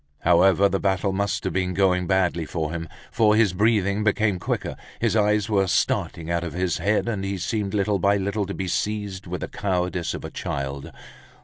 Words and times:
However 0.21 0.67
the 0.67 0.79
battle 0.79 1.13
must 1.13 1.43
have 1.43 1.53
been 1.53 1.75
going 1.75 2.07
badly 2.07 2.45
for 2.47 2.71
him, 2.71 2.89
for 3.11 3.35
his 3.35 3.53
breathing 3.53 4.03
became 4.03 4.39
quicker, 4.39 4.75
his 4.99 5.15
eyes 5.15 5.47
were 5.47 5.67
starting 5.67 6.31
out 6.31 6.43
of 6.43 6.53
his 6.53 6.79
head, 6.79 7.07
and 7.07 7.23
he 7.23 7.37
seemed 7.37 7.75
little 7.75 7.99
by 7.99 8.17
little 8.17 8.47
to 8.47 8.55
be 8.55 8.67
seized 8.67 9.27
with 9.27 9.41
the 9.41 9.47
cowardice 9.47 10.15
of 10.15 10.25
a 10.25 10.31
child. 10.31 10.91